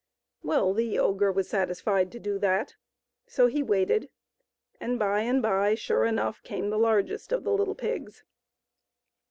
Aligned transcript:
Well, 0.41 0.73
the 0.73 0.97
ogre 0.97 1.31
was 1.31 1.47
satisfied 1.47 2.11
to 2.11 2.19
do 2.19 2.39
that; 2.39 2.75
so 3.27 3.45
he 3.45 3.61
waited, 3.61 4.09
and 4.79 4.97
by 4.97 5.21
and 5.21 5.43
by, 5.43 5.75
sure 5.75 6.05
enough, 6.05 6.41
came 6.41 6.71
the 6.71 6.79
largest 6.79 7.31
of 7.31 7.43
the 7.43 7.51
little 7.53 7.75
pigs. 7.75 8.23